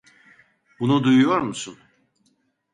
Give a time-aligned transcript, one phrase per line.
[0.79, 1.77] Bunu duyuyor musun?